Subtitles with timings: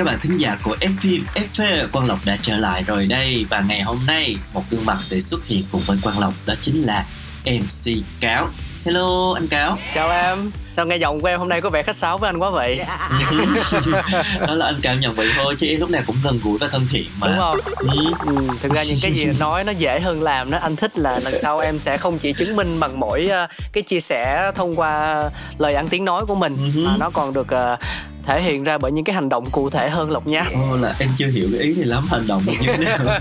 [0.00, 3.46] các bạn thính giả của F phim FV Quang Lộc đã trở lại rồi đây
[3.50, 6.54] và ngày hôm nay một gương mặt sẽ xuất hiện cùng với Quang Lộc đó
[6.60, 7.04] chính là
[7.46, 8.48] MC Cáo.
[8.84, 9.78] Hello anh Cáo.
[9.94, 12.38] Chào em, sao nghe giọng của em hôm nay có vẻ khách sáo với anh
[12.38, 12.80] quá vậy?
[14.46, 16.68] đó là anh cảm nhận vậy thôi chứ em lúc nào cũng gần gũi và
[16.68, 17.26] thân thiện mà.
[17.26, 17.58] Đúng không?
[17.76, 18.12] Ừ.
[18.26, 21.18] Ừ, thực ra những cái gì nói nó dễ hơn làm đó Anh thích là
[21.18, 24.76] lần sau em sẽ không chỉ chứng minh bằng mỗi ờ, cái chia sẻ thông
[24.76, 25.22] qua
[25.58, 26.84] lời ăn tiếng nói của mình Ừ.
[26.86, 27.76] Mà nó còn được ờ,
[28.26, 30.94] thể hiện ra bởi những cái hành động cụ thể hơn Lộc nha Ồ là
[31.00, 32.98] em chưa hiểu cái ý này lắm hành động như thế nào?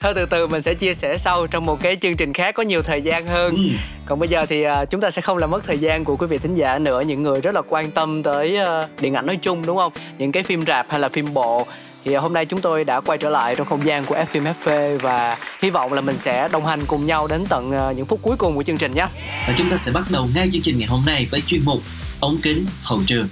[0.00, 2.62] Thôi từ từ mình sẽ chia sẻ sau trong một cái chương trình khác có
[2.62, 3.62] nhiều thời gian hơn Ừ.
[4.06, 6.26] Còn bây giờ thì ờ, chúng ta sẽ không làm mất thời gian của quý
[6.26, 9.36] vị thính giả nữa Những người rất là quan tâm tới ờ, điện ảnh nói
[9.42, 9.92] chung đúng không?
[10.18, 11.66] Những cái phim rạp hay là phim bộ
[12.04, 14.24] thì ờ, hôm nay chúng tôi đã quay trở lại trong không gian của F
[14.26, 17.92] phim FV và hy vọng là mình sẽ đồng hành cùng nhau đến tận ờ,
[17.96, 19.06] những phút cuối cùng của chương trình nhé.
[19.46, 21.78] Và chúng ta sẽ bắt đầu ngay chương trình ngày hôm nay với chuyên mục
[22.20, 23.28] ống kính hậu trường.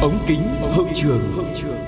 [0.00, 0.56] Ống kính
[1.36, 1.87] hậu trường.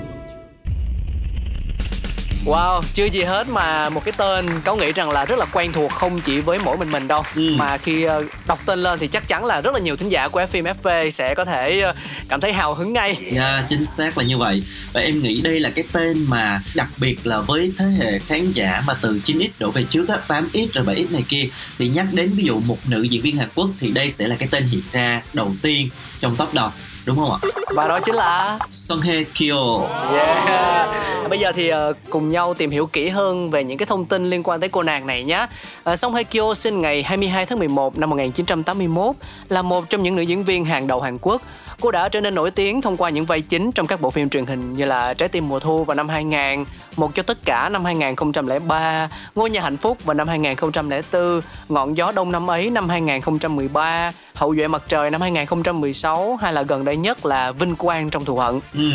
[2.45, 5.71] Wow, chưa gì hết mà một cái tên có nghĩ rằng là rất là quen
[5.73, 7.53] thuộc không chỉ với mỗi mình mình đâu Ừ.
[7.57, 10.27] mà khi ờ, đọc tên lên thì chắc chắn là rất là nhiều thính giả
[10.27, 11.93] của phim FV sẽ có thể ờ,
[12.29, 13.17] cảm thấy hào hứng ngay.
[13.33, 16.87] Dạ, chính xác là như vậy Và em nghĩ đây là cái tên mà đặc
[16.97, 20.67] biệt là với thế hệ khán giả mà từ 9X đổ về trước á, 8X
[20.73, 21.47] rồi 7X này kia
[21.79, 24.35] Thì nhắc đến ví dụ một nữ diễn viên Hàn Quốc thì đây sẽ là
[24.39, 26.69] cái tên hiện ra đầu tiên trong top đầu
[27.05, 27.37] Đúng không ạ?
[27.75, 29.79] Và đó chính là Song Hye Kyo
[30.13, 30.89] Yeah.
[31.29, 34.29] Bây giờ thì ờ, cùng nhau tìm hiểu kỹ hơn về những cái thông tin
[34.29, 35.47] liên quan tới cô nàng này nhé.
[35.91, 39.15] Uh, Song Hye Kyo sinh ngày 22 tháng 11 năm 1981
[39.49, 41.41] là một trong những nữ diễn viên hàng đầu Hàn Quốc.
[41.81, 44.29] Cô đã trở nên nổi tiếng thông qua những vai chính trong các bộ phim
[44.29, 47.69] truyền hình như là Trái tim mùa thu vào năm 2000, Một cho tất cả
[47.69, 52.89] năm 2003, Ngôi nhà hạnh phúc vào năm 2004, Ngọn gió đông năm ấy năm
[52.89, 58.09] 2013, Hậu duệ mặt trời năm 2016 hay là gần đây nhất là Vinh quang
[58.09, 58.59] trong thù hận.
[58.73, 58.91] Ừ,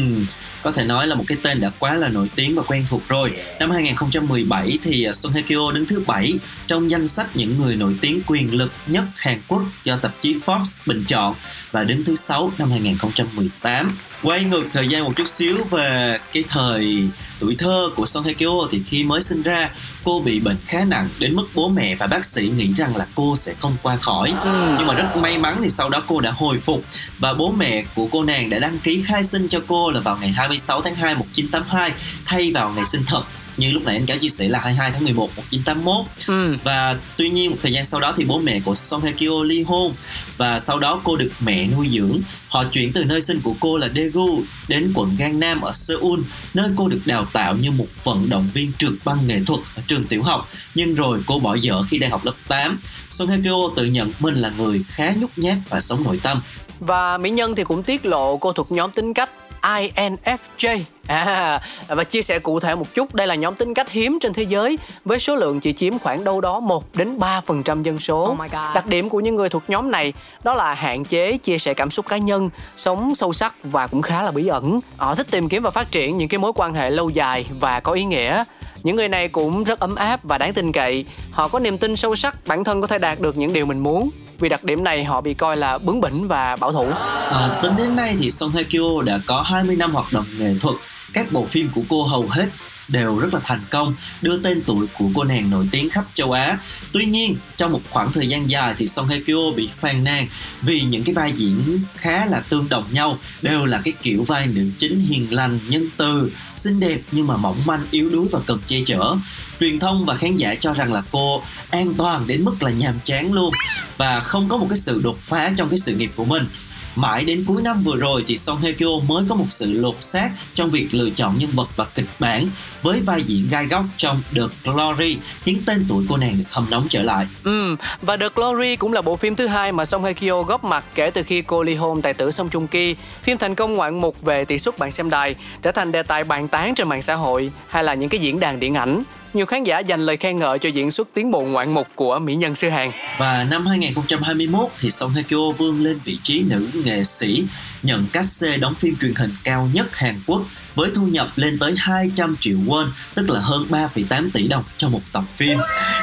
[0.62, 3.02] có thể nói là một cái tên đã quá là nổi tiếng và quen thuộc
[3.08, 3.32] rồi.
[3.60, 6.32] Năm 2017 thì à, son Hye Kyo đứng thứ 7
[6.66, 10.36] trong danh sách những người nổi tiếng quyền lực nhất Hàn Quốc do tạp chí
[10.46, 11.34] Forbes bình chọn
[11.70, 13.92] và đứng thứ 6 năm 2018.
[14.22, 17.08] Quay ngược thời gian một chút xíu về cái thời
[17.40, 19.70] tuổi thơ của son Hye Kyo thì khi mới sinh ra
[20.06, 23.06] cô bị bệnh khá nặng đến mức bố mẹ và bác sĩ nghĩ rằng là
[23.14, 24.74] cô sẽ không qua khỏi Ừ.
[24.78, 26.84] nhưng mà rất may mắn thì sau đó cô đã hồi phục
[27.18, 30.16] và bố mẹ của cô nàng đã đăng ký khai sinh cho cô là vào
[30.20, 31.92] ngày 26 tháng 2 1982
[32.26, 33.22] thay vào ngày sinh thật
[33.56, 36.56] như lúc nãy anh cáo chia sẻ là 22 tháng 11 1981 Ừ.
[36.64, 39.42] và tuy nhiên một thời gian sau đó thì bố mẹ của Song Hye Kyo
[39.44, 39.92] ly hôn.
[40.36, 42.20] Và sau đó cô được mẹ nuôi dưỡng.
[42.48, 46.20] Họ chuyển từ nơi sinh của cô là Daegu đến quận Gangnam ở Seoul
[46.54, 49.82] nơi cô được đào tạo như một vận động viên trượt băng nghệ thuật ở
[49.88, 50.48] trường tiểu học.
[50.74, 52.78] Nhưng rồi cô bỏ dở khi đang học lớp 8
[53.10, 56.40] Song Hye Kyo tự nhận mình là người khá nhút nhát và sống nội tâm.
[56.80, 59.30] Và Mỹ Nhân thì cũng tiết lộ cô thuộc nhóm tính cách
[59.62, 64.18] INFJ à, và chia sẻ cụ thể một chút đây là nhóm tính cách hiếm
[64.20, 68.00] trên thế giới với số lượng chỉ chiếm khoảng đâu đó 1 đến 3% dân
[68.00, 68.28] số.
[68.30, 68.74] Oh my God.
[68.74, 70.12] Đặc điểm của những người thuộc nhóm này
[70.44, 74.02] đó là hạn chế chia sẻ cảm xúc cá nhân, sống sâu sắc và cũng
[74.02, 74.80] khá là bí ẩn.
[74.96, 77.80] Họ thích tìm kiếm và phát triển những cái mối quan hệ lâu dài và
[77.80, 78.44] có ý nghĩa.
[78.82, 81.04] Những người này cũng rất ấm áp và đáng tin cậy.
[81.30, 83.78] Họ có niềm tin sâu sắc bản thân có thể đạt được những điều mình
[83.78, 84.10] muốn.
[84.38, 86.86] Vì đặc điểm này họ bị coi là bướng bỉnh và bảo thủ.
[87.30, 90.54] À, tính đến nay thì Song Hye Kyo đã có 20 năm hoạt động nghệ
[90.60, 90.76] thuật.
[91.16, 92.48] Các bộ phim của cô hầu hết
[92.88, 96.32] đều rất là thành công, đưa tên tuổi của cô nàng nổi tiếng khắp châu
[96.32, 96.58] Á.
[96.92, 100.28] Tuy nhiên, trong một khoảng thời gian dài thì Song Hye Kyo bị phàn nàn
[100.62, 104.46] vì những cái vai diễn khá là tương đồng nhau, đều là cái kiểu vai
[104.46, 108.40] nữ chính hiền lành, nhân từ, xinh đẹp nhưng mà mỏng manh, yếu đuối và
[108.46, 109.16] cần che chở.
[109.60, 112.94] Truyền thông và khán giả cho rằng là cô an toàn đến mức là nhàm
[113.04, 113.52] chán luôn
[113.96, 116.46] và không có một cái sự đột phá trong cái sự nghiệp của mình
[116.96, 119.96] Mãi đến cuối năm vừa rồi thì Song Hye Kyo mới có một sự lột
[120.00, 122.48] xác trong việc lựa chọn nhân vật và kịch bản
[122.82, 126.66] với vai diễn gai góc trong The Glory khiến tên tuổi cô nàng được hâm
[126.70, 127.26] nóng trở lại.
[127.44, 130.64] Ừ, và The Glory cũng là bộ phim thứ hai mà Song Hye Kyo góp
[130.64, 132.96] mặt kể từ khi cô ly hôn tài tử Song Joong Ki.
[133.22, 136.24] Phim thành công ngoạn mục về tỷ suất bạn xem đài, trở thành đề tài
[136.24, 139.02] bàn tán trên mạng xã hội hay là những cái diễn đàn điện ảnh
[139.34, 142.18] nhiều khán giả dành lời khen ngợi cho diễn xuất tiến bộ ngoạn mục của
[142.18, 142.90] mỹ nhân sư Hàn.
[143.18, 147.44] Và năm 2021 thì Song Hye Kyo vươn lên vị trí nữ nghệ sĩ
[147.82, 150.42] nhận cát c đóng phim truyền hình cao nhất Hàn Quốc
[150.74, 154.88] với thu nhập lên tới 200 triệu won, tức là hơn 3,8 tỷ đồng cho
[154.88, 155.58] một tập phim.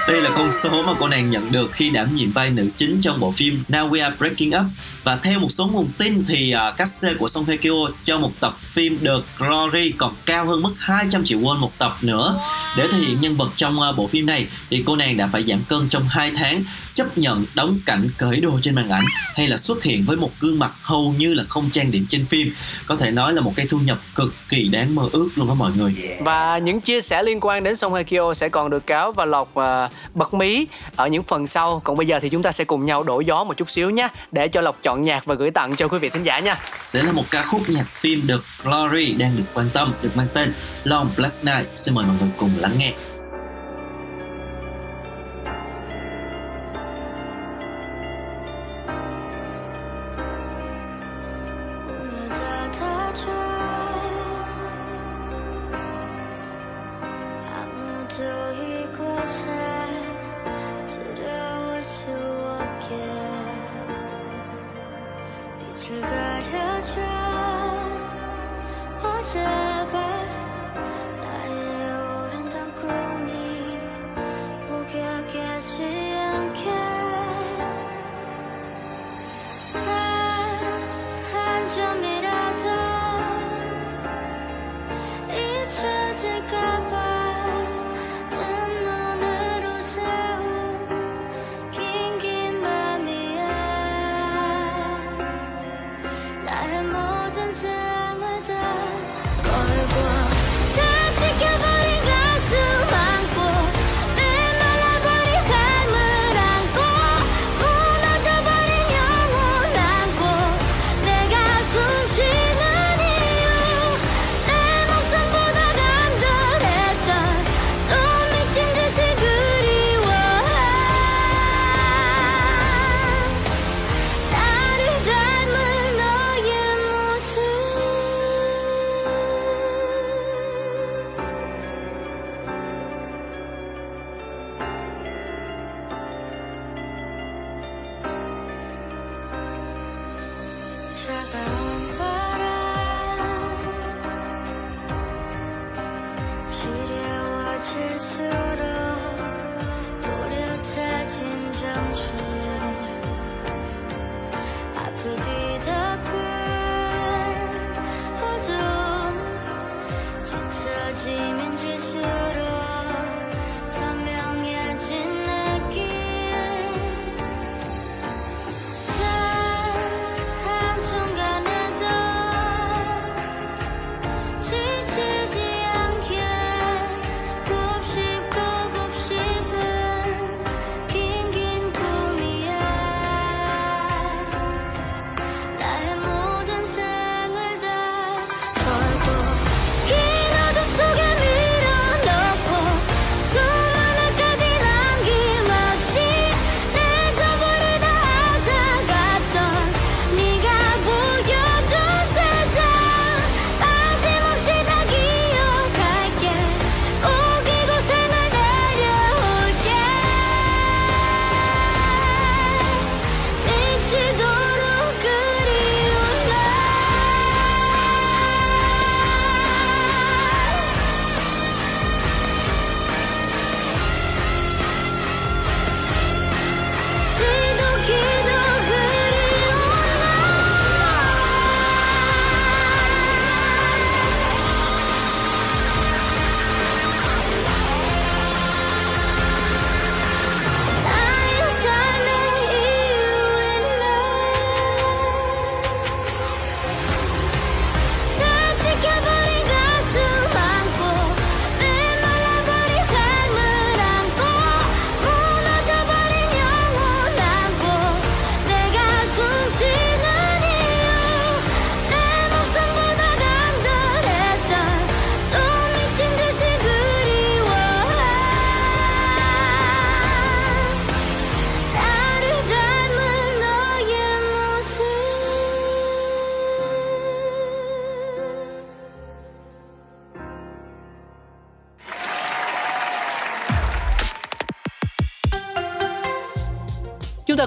[0.07, 3.01] Đây là con số mà cô nàng nhận được khi đảm nhiệm vai nữ chính
[3.01, 4.65] trong bộ phim Now We Are Breaking Up.
[5.03, 7.89] Và theo một số nguồn tin thì à, uh, cách xê của Song Hye Kyo
[8.05, 11.93] cho một tập phim The Glory còn cao hơn mức 200 triệu won một tập
[12.01, 12.39] nữa.
[12.77, 15.43] Để thể hiện nhân vật trong uh, bộ phim này thì cô nàng đã phải
[15.43, 16.63] giảm cân trong 2 tháng
[16.93, 19.05] chấp nhận đóng cảnh cởi đồ trên màn ảnh
[19.35, 22.25] hay là xuất hiện với một gương mặt hầu như là không trang điểm trên
[22.25, 22.53] phim.
[22.87, 25.53] Có thể nói là một cái thu nhập cực kỳ đáng mơ ước luôn đó
[25.53, 25.95] mọi người.
[26.19, 29.25] Và những chia sẻ liên quan đến Song Hye Kyo sẽ còn được cáo và
[29.25, 31.81] lọc uh, bật mí ở những phần sau.
[31.83, 34.07] Còn bây giờ thì chúng ta sẽ cùng nhau đổi gió một chút xíu nhé
[34.31, 36.59] để cho lộc chọn nhạc và gửi tặng cho quý vị thính giả nha.
[36.85, 40.27] Sẽ là một ca khúc nhạc phim được Glory đang được quan tâm, được mang
[40.33, 40.53] tên
[40.83, 41.67] Long Black Night.
[41.75, 42.93] Xin mời mọi người cùng lắng nghe.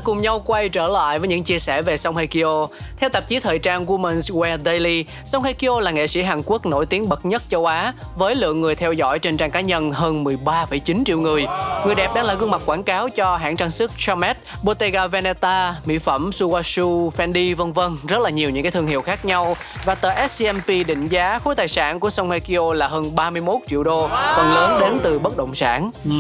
[0.07, 2.69] Cùng nhau quay trở lại với những chia sẻ về Song Hye Kyo.
[2.97, 6.43] Theo tạp chí thời trang Women's Wear Daily, Song Hye Kyo là nghệ sĩ Hàn
[6.47, 9.61] Quốc nổi tiếng bậc nhất châu Á với lượng người theo dõi trên trang cá
[9.61, 11.47] nhân hơn 13,9 triệu người.
[11.87, 15.75] Người đẹp đang là gương mặt quảng cáo cho hãng trang sức Charmet, Bottega Veneta,
[15.85, 19.57] mỹ phẩm Suwashu, Fendi vân vân, rất là nhiều những cái thương hiệu khác nhau.
[19.85, 23.61] Và tờ SCMP định giá khối tài sản của Song Hye Kyo là hơn 31
[23.69, 25.91] triệu đô, phần lớn đến từ bất động sản.
[26.05, 26.11] Ừ,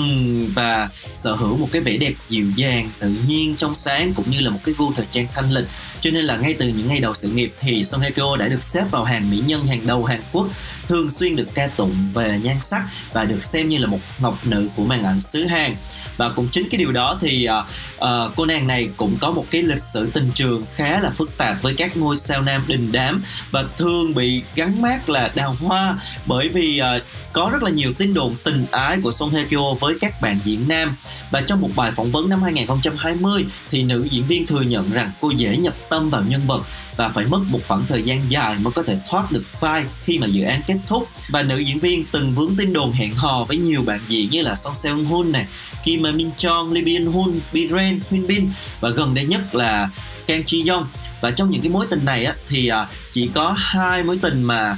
[0.55, 4.41] và sở hữu một cái vẻ đẹp dịu dàng, tự nhiên, trong sáng cũng như
[4.41, 5.67] là một cái gu thời trang thanh lịch.
[6.01, 8.49] Cho nên là ngay từ những ngày đầu sự nghiệp thì Song Hye Kyo đã
[8.49, 10.49] được xếp vào hàng mỹ nhân hàng đầu Hàn Quốc
[10.89, 14.39] thường xuyên được ca tụng về nhan sắc và được xem như là một ngọc
[14.45, 15.75] nữ của màn ảnh xứ Hàn.
[16.17, 17.67] Và cũng chính cái điều đó thì uh,
[17.97, 21.37] uh, cô nàng này cũng có một cái lịch sử tình trường khá là phức
[21.37, 25.57] tạp với các ngôi sao nam đình đám và thường bị gắn mát là đào
[25.61, 27.03] hoa bởi vì uh,
[27.33, 30.39] có rất là nhiều tin đồn tình ái của Song Hye Kyo với các bạn
[30.45, 30.97] diễn nam.
[31.31, 35.11] Và trong một bài phỏng vấn năm 2020 thì nữ diễn viên thừa nhận rằng
[35.21, 36.63] cô dễ nhập tâm vào nhân vật
[36.97, 40.19] và phải mất một khoảng thời gian dài mới có thể thoát được vai khi
[40.19, 41.09] mà dự án kết thúc.
[41.29, 44.43] Và nữ diễn viên từng vướng tin đồn hẹn hò với nhiều bạn diễn như
[44.43, 45.47] là Song Seung Hoon này,
[45.85, 49.91] Kim Min Chong, Lee Byung Hun, Biren, Hyun Bin và gần đây nhất là
[50.27, 50.87] Kang Ji Yong.
[51.21, 54.43] Và trong những cái mối tình này á thì à, chỉ có hai mối tình
[54.43, 54.77] mà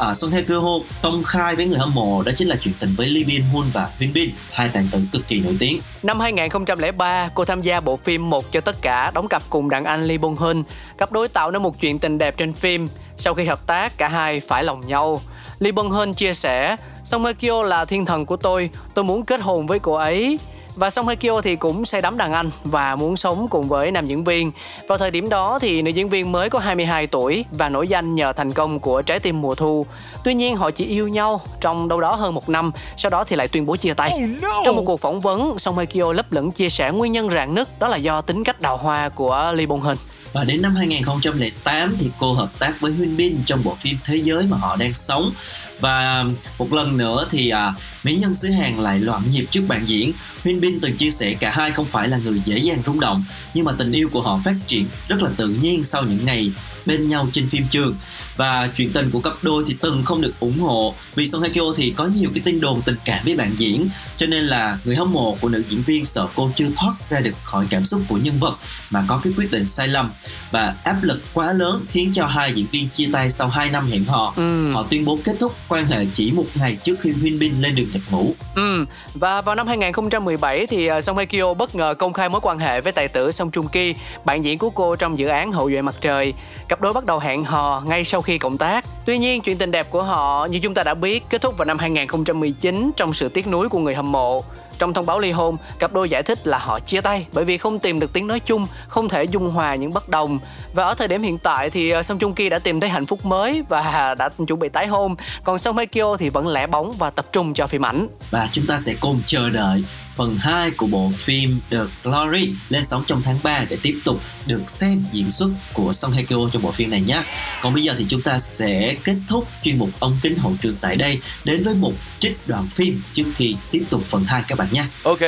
[0.00, 2.94] à, Son Hye Kyo công khai với người hâm mộ đó chính là chuyện tình
[2.96, 5.80] với Lee Bin Hun và Hyun Bin, hai tài tử cực kỳ nổi tiếng.
[6.02, 9.84] Năm 2003, cô tham gia bộ phim Một cho tất cả đóng cặp cùng đàn
[9.84, 10.62] anh Lee Bong Hun.
[10.98, 12.88] Cặp đôi tạo nên một chuyện tình đẹp trên phim.
[13.18, 15.20] Sau khi hợp tác, cả hai phải lòng nhau.
[15.58, 19.24] Lee Bong Hun chia sẻ, Song Hye Kyo là thiên thần của tôi, tôi muốn
[19.24, 20.38] kết hôn với cô ấy.
[20.76, 23.90] Và Song Hye Kyo thì cũng say đắm đàn anh và muốn sống cùng với
[23.90, 24.52] nam diễn viên.
[24.88, 28.14] Vào thời điểm đó thì nữ diễn viên mới có 22 tuổi và nổi danh
[28.14, 29.86] nhờ thành công của Trái tim mùa thu.
[30.24, 33.36] Tuy nhiên họ chỉ yêu nhau trong đâu đó hơn một năm, sau đó thì
[33.36, 34.12] lại tuyên bố chia tay.
[34.14, 34.62] Oh no.
[34.64, 37.54] Trong một cuộc phỏng vấn, Song Hye Kyo lấp lửng chia sẻ nguyên nhân rạn
[37.54, 39.96] nứt đó là do tính cách đào hoa của Lee Bong Hun.
[40.32, 44.16] Và đến năm 2008 thì cô hợp tác với Hyun Bin trong bộ phim Thế
[44.16, 45.32] giới mà họ đang sống
[45.80, 46.24] và
[46.58, 50.12] một lần nữa thì à, mỹ nhân xứ Hàn lại loạn nhịp trước bạn diễn.
[50.44, 53.24] Huyên Bin từng chia sẻ cả hai không phải là người dễ dàng rung động
[53.54, 56.52] nhưng mà tình yêu của họ phát triển rất là tự nhiên sau những ngày
[56.86, 57.94] bên nhau trên phim trường.
[58.36, 60.94] Và chuyện tình của cặp đôi thì từng không được ủng hộ.
[61.14, 63.88] Vì Song Hye Kyo thì có nhiều cái tin đồn tình cảm với bạn diễn.
[64.16, 67.20] Cho nên là người hâm mộ của nữ diễn viên sợ cô chưa thoát ra
[67.20, 68.56] được khỏi cảm xúc của nhân vật
[68.90, 70.10] mà có cái quyết định sai lầm.
[70.50, 73.86] Và áp lực quá lớn khiến cho hai diễn viên chia tay sau 2 năm
[73.90, 74.32] hẹn hò.
[74.36, 74.72] Ừ.
[74.72, 77.74] họ tuyên bố kết thúc quan hệ chỉ một ngày trước khi Huyên Bin lên
[77.74, 78.34] đường nhập ngũ.
[78.54, 78.86] Ừ.
[79.14, 82.58] và vào năm 2017 thì ờ, Song Hye Kyo bất ngờ công khai mối quan
[82.58, 83.94] hệ với tài tử Song Joong Ki
[84.24, 86.32] bạn diễn của cô trong dự án Hậu duệ mặt trời
[86.70, 88.84] cặp đôi bắt đầu hẹn hò ngay sau khi cộng tác.
[89.06, 91.64] Tuy nhiên, chuyện tình đẹp của họ như chúng ta đã biết kết thúc vào
[91.64, 94.44] năm 2019 trong sự tiếc nuối của người hâm mộ.
[94.78, 97.58] Trong thông báo ly hôn, cặp đôi giải thích là họ chia tay bởi vì
[97.58, 100.38] không tìm được tiếng nói chung, không thể dung hòa những bất đồng.
[100.74, 103.06] Và ở thời điểm hiện tại thì ờ, Song Joong Ki đã tìm thấy hạnh
[103.06, 105.14] phúc mới và đã chuẩn bị tái hôn.
[105.44, 108.06] Còn Song Hye Kyo thì vẫn lẻ bóng và tập trung cho phim ảnh.
[108.30, 109.84] Và chúng ta sẽ cùng chờ đợi
[110.20, 114.20] phần 2 của bộ phim The Glory lên sóng trong tháng 3 để tiếp tục
[114.46, 117.22] được xem diễn xuất của Song Hye Kyo trong bộ phim này nhé.
[117.62, 120.76] Còn bây giờ thì chúng ta sẽ kết thúc chuyên mục ống kính hậu trường
[120.80, 124.58] tại đây đến với một trích đoạn phim trước khi tiếp tục phần 2 các
[124.58, 124.84] bạn nhé.
[125.02, 125.20] Ok.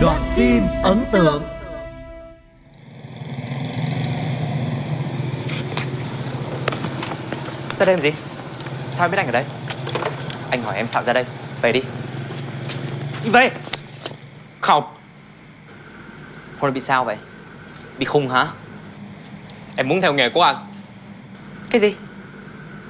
[0.00, 1.53] Đoạn phim ấn tượng
[7.78, 8.12] Ra đây làm gì?
[8.92, 9.44] Sao em biết anh ở đây?
[10.50, 11.24] Anh hỏi em sao ra đây?
[11.62, 11.82] Về đi
[13.24, 13.50] Về
[14.60, 14.84] Không
[16.58, 17.16] Hôm nay bị sao vậy?
[17.98, 18.46] Bị khùng hả?
[19.76, 20.56] Em muốn theo nghề của anh
[21.70, 21.94] Cái gì?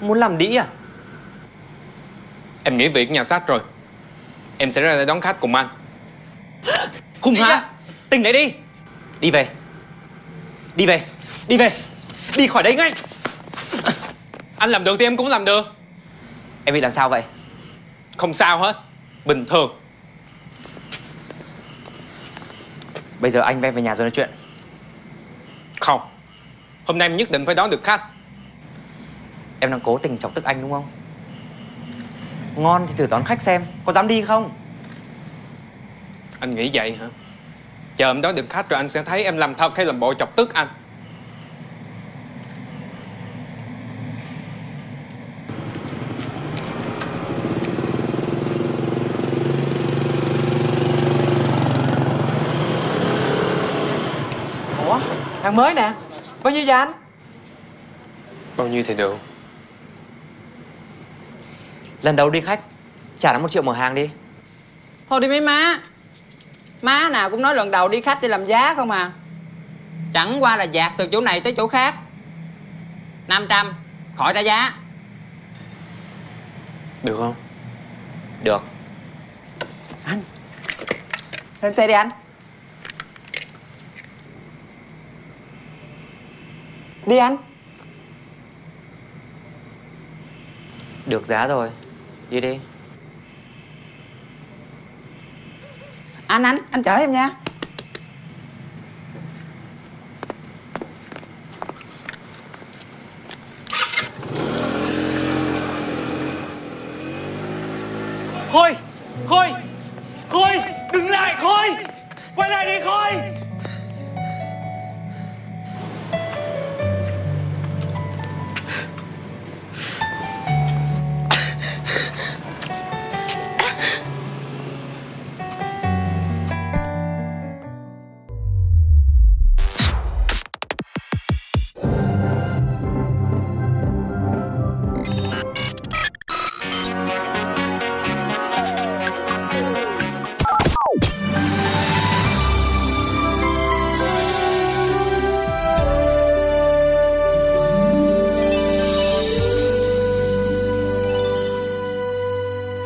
[0.00, 0.66] Muốn làm đĩ à?
[2.64, 3.60] Em nghỉ việc nhà sách rồi
[4.58, 5.68] Em sẽ ra đây đón khách cùng anh
[7.20, 7.64] Khùng hả?
[8.10, 8.52] Tỉnh lại đi
[9.20, 9.48] Đi về
[10.76, 11.02] Đi về
[11.48, 11.70] Đi về
[12.36, 12.92] Đi khỏi đây ngay
[14.56, 15.66] Anh làm được thì em cũng làm được.
[16.64, 17.22] Em bị làm sao vậy?
[18.16, 18.76] Không sao hết.
[19.24, 19.80] Bình thường.
[23.20, 24.30] Bây giờ anh với về nhà rồi nói chuyện.
[25.80, 26.00] Không.
[26.86, 28.02] Hôm nay em nhất định phải đón được khách.
[29.60, 30.88] Em đang cố tình chọc tức anh đúng không?
[32.56, 34.50] Ngon thì thử đón khách xem Có dám đi không?
[36.40, 37.06] Anh nghĩ vậy hả?
[37.96, 40.14] Chờ em đón được khách rồi anh sẽ thấy em làm thật hay làm bộ
[40.14, 40.68] chọc tức anh
[55.54, 55.92] Hàng mới nè.
[56.42, 56.92] Bao nhiêu vậy anh?
[58.56, 59.18] Bao nhiêu thì được.
[62.02, 62.60] Lần đầu đi khách
[63.18, 64.10] Trả nó một triệu mở hàng đi.
[65.08, 65.78] Thôi đi mấy má.
[66.82, 69.12] Má nào cũng nói lần đầu đi khách đi làm giá không à.
[70.12, 71.94] Chẳng qua là dạt từ chỗ này tới chỗ khác.
[73.28, 73.74] 500
[74.16, 74.72] Khỏi ra giá.
[77.02, 77.34] Được không?
[78.42, 78.62] Được.
[80.04, 80.22] Anh
[81.62, 82.10] Lên xe đi anh
[87.06, 87.36] Đi anh
[91.06, 91.70] Được giá rồi.
[92.30, 92.58] Đi đi.
[96.26, 97.30] Anh anh Anh chở em nha.
[108.52, 108.76] Khôi
[109.26, 109.52] Khôi
[110.30, 110.50] Khôi
[110.92, 111.68] Đừng lại Khôi.
[112.36, 113.12] Quay lại đi Khôi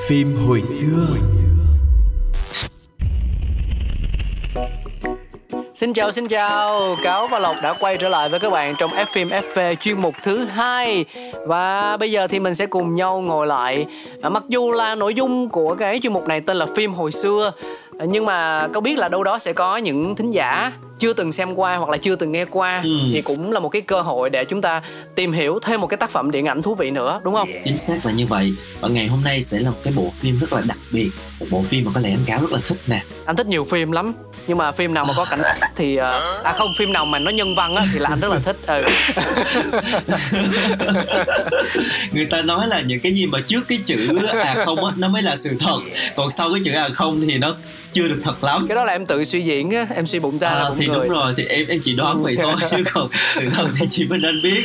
[0.08, 1.06] Phim hồi xưa.
[5.74, 8.90] Xin chào xin chào, Cáo và Lộc đã quay trở lại với các bạn trong
[8.90, 11.04] F phim FV chuyên mục thứ hai.
[11.46, 13.86] Và bây giờ thì mình sẽ cùng nhau ngồi lại.
[14.22, 17.12] À, mặc dù là nội dung của cái chuyên mục này tên là phim hồi
[17.12, 17.52] xưa
[17.92, 21.54] nhưng mà có biết là đâu đó sẽ có những thính giả chưa từng xem
[21.54, 22.90] qua hoặc là chưa từng nghe qua Ừ.
[23.12, 24.82] thì cũng là một cái cơ hội để chúng ta
[25.14, 27.48] tìm hiểu thêm một cái tác phẩm điện ảnh thú vị nữa đúng không?
[27.64, 30.38] chính xác là như vậy và ngày hôm nay sẽ là một cái bộ phim
[30.40, 32.78] rất là đặc biệt một bộ phim mà có lẽ anh cáo rất là thích
[32.86, 34.12] nè Anh thích nhiều phim lắm
[34.46, 35.40] nhưng mà phim nào mà có cảnh
[35.76, 38.28] thì à, à không phim nào mà nó nhân văn á thì là anh rất
[38.32, 38.82] là thích ừ.
[42.12, 45.08] người ta nói là những cái gì mà trước cái chữ à không á nó
[45.08, 45.78] mới là sự thật
[46.16, 47.54] còn sau cái chữ à không thì nó
[47.92, 48.66] chưa được thật lắm.
[48.68, 50.78] Cái đó là em tự suy diễn á em suy bụng ra là À, bụng
[50.80, 50.96] thì người.
[50.98, 54.04] đúng rồi thì em em chỉ đoán vậy thôi chứ còn sự thật thì chỉ
[54.06, 54.62] mình anh biết.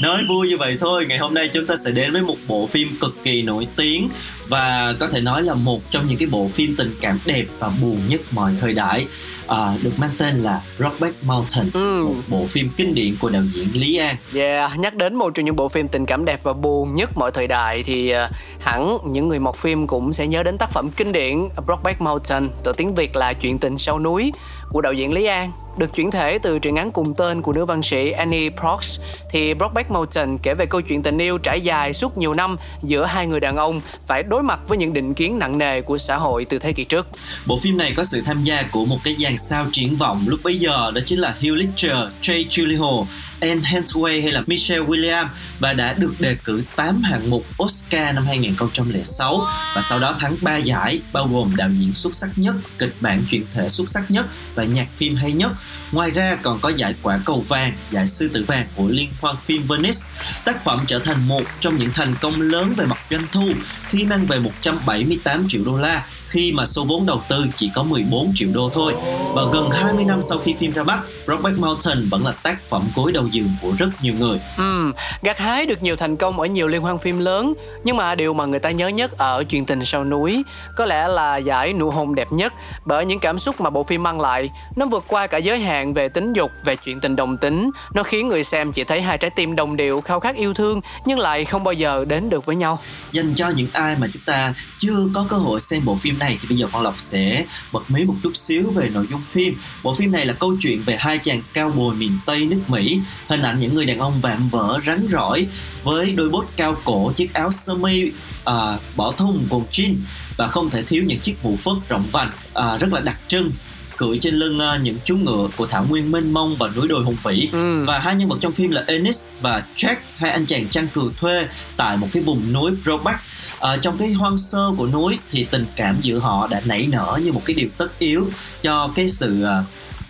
[0.00, 2.66] Nói vui như vậy thôi ngày hôm nay chúng ta sẽ đến với một bộ
[2.66, 4.08] phim cực kỳ nổi tiếng
[4.48, 7.70] và có thể nói là một trong những cái bộ phim tình cảm đẹp và
[7.82, 9.06] buồn nhất mọi thời đại
[9.48, 12.04] à, được mang tên là Rockback Mountain Ừ.
[12.08, 15.44] một bộ phim kinh điển của đạo diễn Lý An Yeah, nhắc đến một trong
[15.44, 18.30] những bộ phim tình cảm đẹp và buồn nhất mọi thời đại thì à,
[18.60, 22.48] hẳn những người mọt phim cũng sẽ nhớ đến tác phẩm kinh điển Brokeback Mountain,
[22.64, 24.32] tựa tiếng Việt là Chuyện tình sau núi
[24.68, 25.52] của đạo diễn Lý An.
[25.76, 29.54] Được chuyển thể từ truyện ngắn cùng tên của nữ văn sĩ Annie Prox thì
[29.54, 33.26] Brokeback Mountain kể về câu chuyện tình yêu trải dài suốt nhiều năm giữa hai
[33.26, 36.44] người đàn ông phải đối mặt với những định kiến nặng nề của xã hội
[36.44, 37.06] từ thế kỷ trước.
[37.46, 40.40] Bộ phim này có sự tham gia của một cái dàn sao triển vọng lúc
[40.44, 43.04] bấy giờ đó chính là Hugh Ledger, Jay Gyllenhaal,
[43.40, 45.26] Anne Hathaway hay là Michelle Williams
[45.58, 50.36] và đã được đề cử 8 hạng mục Oscar năm 2006 và sau đó thắng
[50.40, 54.10] 3 giải bao gồm đạo diễn xuất sắc nhất, kịch bản chuyển thể xuất sắc
[54.10, 55.52] nhất và nhạc phim hay nhất.
[55.92, 59.36] Ngoài ra còn có giải quả cầu vàng, giải sư tử vàng của Liên hoan
[59.44, 59.98] phim Venice.
[60.44, 63.48] Tác phẩm trở thành một trong những thành công lớn về mặt doanh thu
[63.88, 67.82] khi mang về 178 triệu đô la khi mà số vốn đầu tư chỉ có
[67.82, 68.94] 14 triệu đô thôi.
[69.34, 72.82] Và gần 20 năm sau khi phim ra mắt, Brokeback Mountain vẫn là tác phẩm
[72.94, 74.38] gối đầu giường của rất nhiều người.
[74.56, 74.92] Ừm,
[75.22, 77.54] gặt hái được nhiều thành công ở nhiều liên hoan phim lớn.
[77.84, 80.42] Nhưng mà điều mà người ta nhớ nhất ở chuyện tình sau núi
[80.76, 82.52] có lẽ là giải nụ hôn đẹp nhất.
[82.84, 85.94] Bởi những cảm xúc mà bộ phim mang lại nó vượt qua cả giới hạn
[85.94, 87.70] về tính dục về chuyện tình đồng tính.
[87.94, 90.80] Nó khiến người xem chỉ thấy hai trái tim đồng điệu khao khát yêu thương
[91.06, 92.78] nhưng lại không bao giờ đến được với nhau.
[93.12, 96.23] Dành cho những ai mà chúng ta chưa có cơ hội xem bộ phim này
[96.30, 99.56] thì bây giờ con Lộc sẽ bật mí một chút xíu về nội dung phim.
[99.82, 103.00] Bộ phim này là câu chuyện về hai chàng cao bồi miền Tây nước Mỹ,
[103.28, 105.46] hình ảnh những người đàn ông vạm vỡ rắn rỏi
[105.82, 108.10] với đôi bốt cao cổ, chiếc áo sơ mi
[108.44, 109.94] à, bỏ thun quần jean
[110.36, 113.50] và không thể thiếu những chiếc mũ phớt rộng vành à, rất là đặc trưng
[113.96, 117.04] cưỡi trên lưng à, những chú ngựa của thảo nguyên mênh mông và núi đồi
[117.04, 117.84] hùng vĩ Ừ.
[117.86, 121.10] và hai nhân vật trong phim là Ennis và Jack hai anh chàng chăn cừu
[121.20, 123.20] thuê tại một cái vùng núi Brokeback
[123.58, 127.18] ở trong cái hoang sơ của núi thì tình cảm giữa họ đã nảy nở
[127.24, 128.28] như một cái điều tất yếu
[128.62, 129.64] cho cái sự à,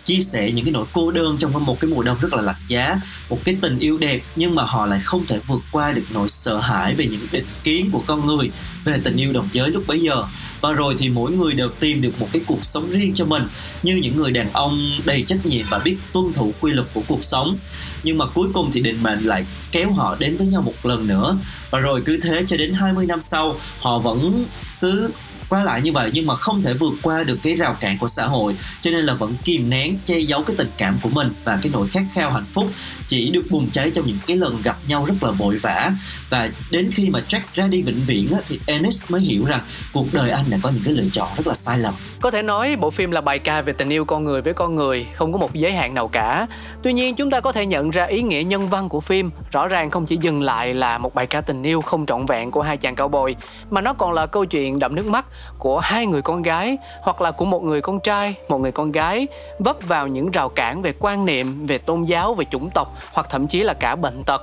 [0.05, 2.55] chia sẻ những cái nỗi cô đơn trong một cái mùa đông rất là lạnh
[2.67, 6.03] giá, một cái tình yêu đẹp, nhưng mà họ lại không thể vượt qua được
[6.13, 8.51] nỗi sợ hãi về những định kiến của con người,
[8.83, 10.23] về tình yêu đồng giới lúc bấy giờ.
[10.61, 13.43] Và rồi thì mỗi người đều tìm được một cái cuộc sống riêng cho mình,
[13.83, 17.01] như những người đàn ông đầy trách nhiệm và biết tuân thủ quy luật của
[17.07, 17.57] cuộc sống.
[18.03, 21.07] Nhưng mà cuối cùng thì định mệnh lại kéo họ đến với nhau một lần
[21.07, 21.37] nữa.
[21.69, 24.45] Và rồi cứ thế cho đến 20 năm sau, họ vẫn
[24.81, 25.09] cứ
[25.49, 28.07] qua lại như vậy nhưng mà không thể vượt qua được cái rào cản của
[28.07, 28.55] xã hội.
[28.81, 31.71] Cho nên là vẫn kìm nén che giấu cái tình cảm của mình và cái
[31.73, 32.67] nỗi khát khao hạnh phúc
[33.07, 35.91] chỉ được bùng cháy trong những cái lần gặp nhau rất là vội vã.
[36.29, 39.61] Và đến khi mà Jack ra đi vĩnh viễn á, thì Ennis mới hiểu rằng
[39.93, 41.93] cuộc đời anh đã có những cái lựa chọn rất là sai lầm.
[42.21, 44.75] Có thể nói bộ phim là bài ca về tình yêu con người với con
[44.75, 46.47] người, không có một giới hạn nào cả.
[46.83, 49.67] Tuy nhiên chúng ta có thể nhận ra ý nghĩa nhân văn của phim, rõ
[49.67, 52.61] ràng không chỉ dừng lại là một bài ca tình yêu không trọn vẹn của
[52.61, 53.35] hai chàng cao bồi,
[53.69, 55.25] mà nó còn là câu chuyện đậm nước mắt
[55.59, 58.91] của hai người con gái hoặc là của một người con trai, một người con
[58.91, 59.27] gái
[59.59, 63.27] vấp vào những rào cản về quan niệm, về tôn giáo, về chủng tộc hoặc
[63.29, 64.41] thậm chí là cả bệnh tật.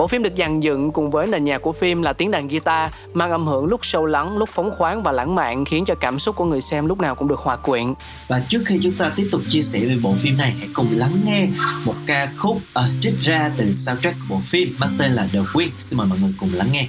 [0.00, 2.90] Bộ phim được dàn dựng cùng với nền nhạc của phim là tiếng đàn guitar
[3.12, 6.18] mang âm hưởng lúc sâu lắng, lúc phóng khoáng và lãng mạn khiến cho cảm
[6.18, 7.94] xúc của người xem lúc nào cũng được hòa quyện.
[8.28, 10.86] và trước khi chúng ta tiếp tục chia sẻ về bộ phim này hãy cùng
[10.90, 11.48] lắng nghe
[11.84, 15.40] một ca khúc uh, trích ra từ soundtrack của bộ phim mang tên là The
[15.54, 16.88] Queen xin mời mọi người cùng lắng nghe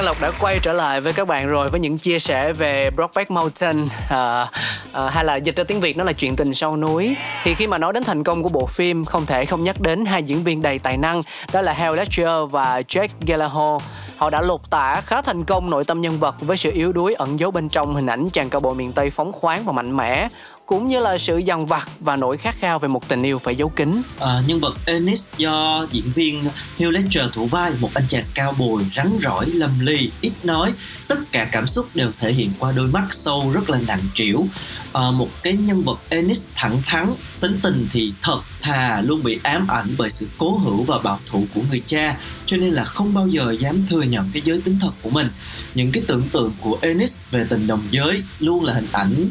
[0.00, 2.90] Quang Lộc đã quay trở lại với các bạn rồi với những chia sẻ về
[2.90, 4.46] Brokeback Mountain à,
[4.92, 7.16] à, hay là dịch ra tiếng Việt nó là chuyện tình sau núi.
[7.44, 10.04] Thì khi mà nói đến thành công của bộ phim không thể không nhắc đến
[10.04, 13.76] hai diễn viên đầy tài năng đó là Heath Ledger và Jake Gyllenhaal.
[14.16, 17.14] Họ đã lột tả khá thành công nội tâm nhân vật với sự yếu đuối
[17.14, 19.96] ẩn giấu bên trong hình ảnh chàng cao bộ miền Tây phóng khoáng và mạnh
[19.96, 20.28] mẽ
[20.70, 23.56] cũng như là sự dằn vặt và nỗi khát khao về một tình yêu phải
[23.56, 24.02] giấu kín.
[24.20, 26.44] À, nhân vật Ennis do diễn viên
[26.78, 30.72] Hugh Ledger thủ vai một anh chàng cao bồi rắn rỏi lầm lì ít nói.
[31.08, 34.46] Tất cả cảm xúc đều thể hiện qua đôi mắt sâu rất là nặng trĩu.
[34.92, 39.38] À, một cái nhân vật Ennis thẳng thắn tính tình thì thật thà luôn bị
[39.42, 42.84] ám ảnh bởi sự cố hữu và bảo thủ của người cha cho nên là
[42.84, 45.28] không bao giờ dám thừa nhận cái giới tính thật của mình.
[45.74, 49.30] Những cái tưởng tượng của Ennis về tình đồng giới luôn là hình ảnh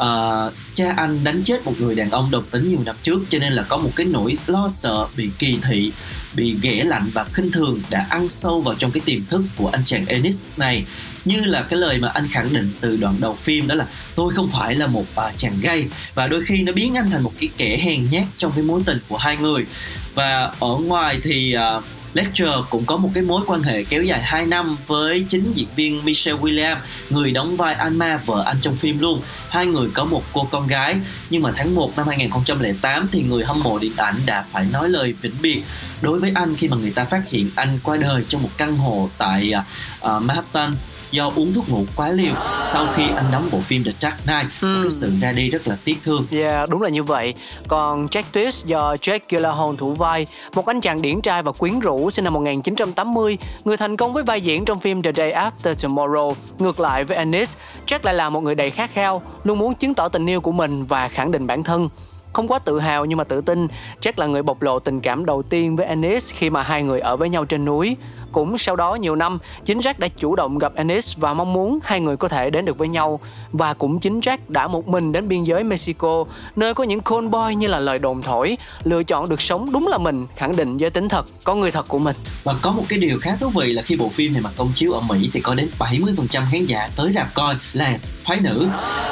[0.00, 3.38] uh, cha anh đánh chết một người đàn ông đồng tính nhiều năm trước cho
[3.38, 5.92] nên là có một cái nỗi lo sợ bị kỳ thị
[6.34, 9.68] bị ghẻ lạnh và khinh thường đã ăn sâu vào trong cái tiềm thức của
[9.68, 10.84] anh chàng Ennis này.
[11.24, 14.34] Như là cái lời mà anh khẳng định từ đoạn đầu phim đó là tôi
[14.34, 15.86] không phải là một uh, chàng gay.
[16.14, 18.82] Và đôi khi nó biến anh thành một cái kẻ hèn nhát trong cái mối
[18.86, 19.66] tình của hai người.
[20.14, 24.22] Và ở ngoài thì uh, Lecter cũng có một cái mối quan hệ kéo dài
[24.22, 26.76] 2 năm với chính diễn viên Michelle Williams,
[27.10, 29.22] người đóng vai Alma vợ anh trong phim luôn.
[29.48, 30.96] Hai người có một cô con gái,
[31.30, 34.88] nhưng mà tháng 1 năm 2008 thì người hâm mộ điện ảnh đã phải nói
[34.88, 35.62] lời vĩnh biệt
[36.02, 38.76] đối với anh khi mà người ta phát hiện anh qua đời trong một căn
[38.76, 39.52] hộ tại
[40.00, 40.76] uh, Manhattan
[41.10, 44.46] do uống thuốc ngủ quá liều sau khi anh đóng bộ phim The Dark Knight
[44.62, 47.34] một cái sự ra đi rất là tiếc thương Yeah, đúng là như vậy.
[47.68, 51.80] Còn Jack Twist do Jack Gyllenhaal thủ vai, một anh chàng điển trai và quyến
[51.80, 55.74] rũ sinh năm 1980, người thành công với vai diễn trong phim The Day After
[55.74, 56.34] Tomorrow.
[56.58, 59.94] Ngược lại với Ennis, Jack lại là một người đầy khát khao, luôn muốn chứng
[59.94, 61.88] tỏ tình yêu của mình và khẳng định bản thân.
[62.32, 63.68] Không quá tự hào nhưng mà tự tin,
[64.00, 67.00] Jack là người bộc lộ tình cảm đầu tiên với Ennis khi mà hai người
[67.00, 67.96] ở với nhau trên núi.
[68.32, 71.78] Cũng sau đó nhiều năm, chính Jack đã chủ động gặp Ennis và mong muốn
[71.84, 73.20] hai người có thể đến được với nhau.
[73.52, 76.24] Và cũng chính Jack đã một mình đến biên giới Mexico,
[76.56, 79.88] nơi có những con boy như là lời đồn thổi, lựa chọn được sống đúng
[79.88, 82.16] là mình, khẳng định giới tính thật, con người thật của mình.
[82.44, 84.68] và có một cái điều khá thú vị là khi bộ phim này mà công
[84.74, 87.98] chiếu ở Mỹ thì có đến 70% khán giả tới rạp coi là
[88.30, 88.68] phái nữ.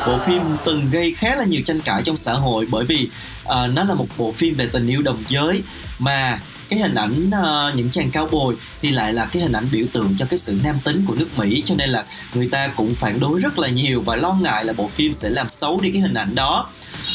[0.07, 3.09] Bộ phim từng gây khá là nhiều tranh cãi trong xã hội bởi vì
[3.45, 5.63] uh, nó là một bộ phim về tình yêu đồng giới
[5.99, 9.69] mà cái hình ảnh uh, những chàng cao bồi thì lại là cái hình ảnh
[9.73, 12.05] biểu tượng cho cái sự nam tính của nước Mỹ cho nên là
[12.35, 15.29] người ta cũng phản đối rất là nhiều và lo ngại là bộ phim sẽ
[15.31, 16.69] làm xấu đi cái hình ảnh đó.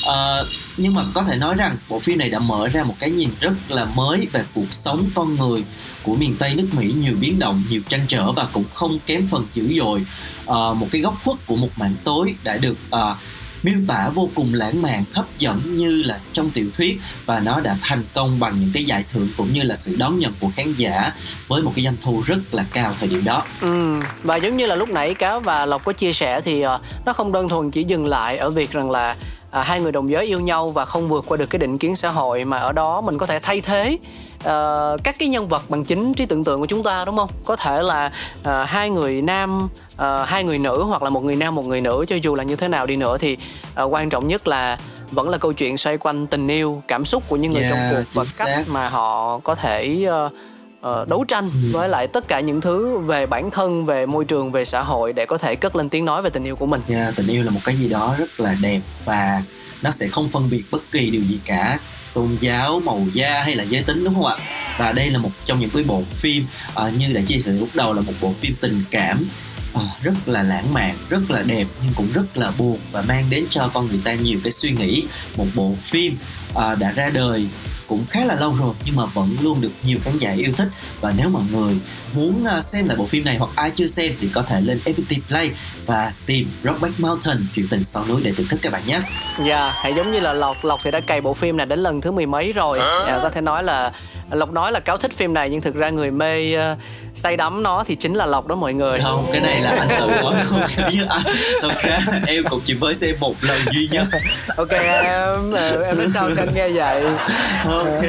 [0.09, 3.11] Uh, nhưng mà có thể nói rằng bộ phim này đã mở ra một cái
[3.11, 5.63] nhìn rất là mới về cuộc sống con người
[6.03, 9.27] của miền Tây nước Mỹ nhiều biến động, nhiều tranh trở và cũng không kém
[9.27, 10.05] phần dữ dội.
[10.47, 13.15] À, một cái góc khuất của một mảng tối đã được à,
[13.63, 17.59] miêu tả vô cùng lãng mạn, hấp dẫn như là trong tiểu thuyết và nó
[17.59, 20.49] đã thành công bằng những cái giải thưởng cũng như là sự đón nhận của
[20.55, 21.11] khán giả
[21.47, 23.43] với một cái doanh thu rất là cao thời điểm đó.
[23.61, 26.79] Ừ, và giống như là lúc nãy Cáo và Lộc có chia sẻ thì ờ,
[27.05, 29.15] nó không đơn thuần chỉ dừng lại ở việc rằng là
[29.51, 31.95] à, hai người đồng giới yêu nhau và không vượt qua được cái định kiến
[31.95, 33.97] xã hội mà ở đó mình có thể thay thế
[34.37, 37.29] uh, các cái nhân vật bằng chính trí tưởng tượng của chúng ta đúng không?
[37.45, 41.35] Có thể là uh, hai người nam, ờ, hai người nữ hoặc là một người
[41.35, 43.37] nam một người nữ cho dù là như thế nào đi nữa thì
[43.75, 44.77] ờ, quan trọng nhất là
[45.11, 47.91] vẫn là câu chuyện xoay quanh tình yêu, cảm xúc của những người trong Yeah,
[47.93, 48.63] cuộc và chính cách xác.
[48.67, 50.29] mà họ có thể ờ,
[50.81, 54.51] ờ, đấu tranh với lại tất cả những thứ về bản thân, về môi trường,
[54.51, 56.81] về xã hội để có thể cất lên tiếng nói về tình yêu của mình.
[56.89, 59.41] Yeah, tình yêu là một cái gì đó rất là đẹp và
[59.81, 61.79] nó sẽ không phân biệt bất kỳ điều gì cả
[62.13, 64.35] tôn giáo màu da hay là giới tính đúng không ạ
[64.77, 67.69] và đây là một trong những cái bộ phim à, như đã chia sẻ lúc
[67.73, 69.25] đầu là một bộ phim tình cảm
[69.73, 73.25] à, rất là lãng mạn rất là đẹp nhưng cũng rất là buồn và mang
[73.29, 75.03] đến cho con người ta nhiều cái suy nghĩ.
[75.37, 76.17] Một bộ phim
[76.55, 77.47] à, đã ra đời
[77.87, 80.67] cũng khá là lâu rồi nhưng mà vẫn luôn được nhiều khán giả yêu thích.
[81.01, 81.77] Và nếu mọi người
[82.13, 84.79] muốn à, xem lại bộ phim này hoặc ai chưa xem thì có thể lên
[84.85, 85.51] FPT Play
[85.85, 88.99] và tìm Rockback Mountain chuyện tình sau núi để thưởng thức các bạn nhé.
[89.45, 92.01] Dạ, hãy giống như là Lộc, Lộc thì đã cày bộ phim này đến lần
[92.01, 92.79] thứ mười mấy rồi.
[93.07, 93.91] Dạ, có thể nói là
[94.31, 96.75] Lộc nói là cáo thích phim này nhưng thực ra người mê ờ,
[97.15, 98.99] say đắm nó thì chính là Lộc đó mọi người.
[99.03, 101.23] không cái này là anh tự nói không với anh
[101.61, 104.05] thật ra em cũng chỉ mới xem một lần duy nhất
[104.57, 107.03] Ok em, em nói sao anh nghe vậy.
[107.65, 108.01] ok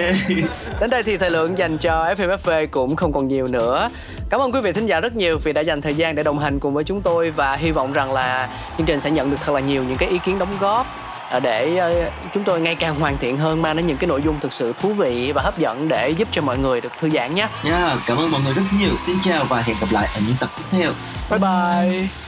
[0.80, 3.88] Đến đây thì thời lượng dành cho FMFV cũng không còn nhiều nữa.
[4.30, 6.38] Cảm ơn quý vị thính giả rất nhiều vì đã dành thời gian để đồng
[6.38, 8.48] hành cùng với chúng tôi và hy vọng rằng là
[8.78, 10.86] chương trình sẽ nhận được thật là nhiều những cái ý kiến đóng góp
[11.40, 14.40] để ờ, chúng tôi ngày càng hoàn thiện hơn mang đến những cái nội dung
[14.40, 17.34] thực sự thú vị và hấp dẫn để giúp cho mọi người được thư giãn
[17.34, 17.48] nhé.
[17.64, 20.36] nha cảm ơn mọi người rất nhiều xin chào và hẹn gặp lại ở những
[20.40, 20.90] tập tiếp theo
[21.30, 22.23] Bye bye.